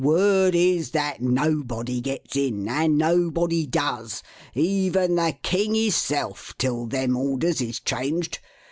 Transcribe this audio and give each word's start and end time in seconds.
Word 0.03 0.55
is 0.55 0.89
that 0.93 1.21
nobody 1.21 2.01
gets 2.01 2.35
in; 2.35 2.67
and 2.67 2.97
nobody 2.97 3.67
does, 3.67 4.23
even 4.55 5.13
the 5.13 5.37
king 5.43 5.75
hisself, 5.75 6.55
till 6.57 6.87
them 6.87 7.15
orders 7.15 7.61
is 7.61 7.79
changed. 7.79 8.39